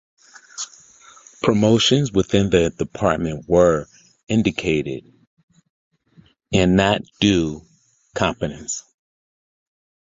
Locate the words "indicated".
4.27-5.03